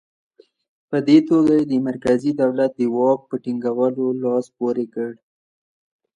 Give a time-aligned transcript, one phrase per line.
[0.89, 5.11] په دې توګه یې د مرکزي دولت د واک په ټینګولو لاس پورې کړ.